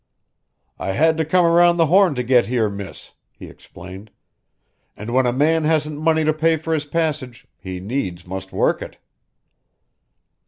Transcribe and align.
"I 0.79 0.93
had 0.93 1.15
to 1.19 1.25
come 1.25 1.45
around 1.45 1.77
the 1.77 1.85
Horn 1.85 2.15
to 2.15 2.23
get 2.23 2.47
here, 2.47 2.71
Miss," 2.71 3.11
he 3.37 3.45
explained, 3.45 4.09
"and 4.97 5.11
when 5.13 5.27
a 5.27 5.31
man 5.31 5.63
hasn't 5.63 6.01
money 6.01 6.23
to 6.23 6.33
pay 6.33 6.55
for 6.55 6.73
his 6.73 6.85
passage, 6.85 7.45
he 7.59 7.79
needs 7.79 8.25
must 8.25 8.51
work 8.51 8.81
it." 8.81 8.97